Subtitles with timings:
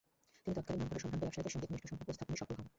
[0.43, 2.67] তিনি তৎকালীন নামকরা সম্ভ্রান্ত ব্যবসায়ীদের সঙ্গে ঘনিষ্ঠ সম্পর্ক স্থাপনে সফল হন।